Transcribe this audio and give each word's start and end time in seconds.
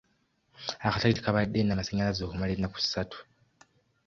Akatale 0.87 1.15
tekabadde 1.15 1.59
na 1.63 1.77
masanyalaze 1.79 2.21
okumala 2.23 2.51
ennaku 2.55 2.77
ssatu. 2.83 3.19